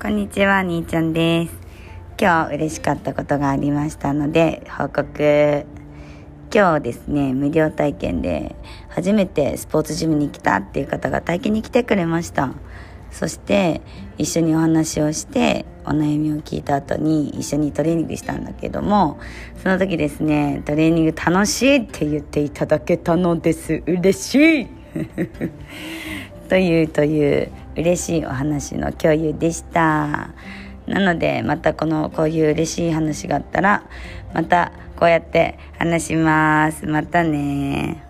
[0.00, 1.54] こんにちは、にーちゃんです。
[2.20, 5.66] 今日嬉しかったことがありましたので、報告。
[6.54, 8.54] 今日ですね、無料体験で
[8.90, 12.54] 初めてスポーツジムに来たっていう方が体験に来てくれました。
[13.10, 13.80] そして
[14.18, 19.18] 一緒にお話をしてお悩みを聞いた後に一緒にトレーニングしたんだけども
[19.62, 24.66] その時ですねトレーニング楽しいって言っていただけたのです嬉しい
[26.50, 30.30] というという嬉しいお話の共有でした。
[30.86, 33.84] なのでまたこのこういう嬉しい話があったら
[34.34, 36.86] またこうやって話します。
[36.86, 38.07] またね